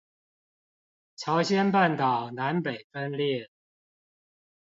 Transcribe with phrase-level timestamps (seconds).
[1.15, 3.51] 朝鮮半島南北分裂